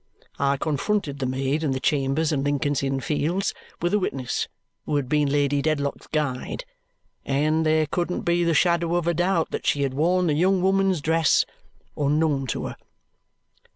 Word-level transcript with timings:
I 0.39 0.57
confronted 0.57 1.19
the 1.19 1.27
maid 1.27 1.61
in 1.63 1.73
the 1.73 1.79
chambers 1.79 2.31
in 2.31 2.43
Lincoln's 2.43 2.81
Inn 2.81 3.01
Fields 3.01 3.53
with 3.83 3.93
a 3.93 3.99
witness 3.99 4.47
who 4.87 4.95
had 4.95 5.07
been 5.07 5.29
Lady 5.31 5.61
Dedlock's 5.61 6.07
guide, 6.07 6.65
and 7.23 7.63
there 7.63 7.85
couldn't 7.85 8.21
be 8.21 8.43
the 8.43 8.55
shadow 8.55 8.95
of 8.95 9.05
a 9.05 9.13
doubt 9.13 9.51
that 9.51 9.67
she 9.67 9.83
had 9.83 9.93
worn 9.93 10.25
the 10.25 10.33
young 10.33 10.59
woman's 10.63 11.01
dress, 11.01 11.45
unknown 11.95 12.47
to 12.47 12.65
her. 12.65 12.77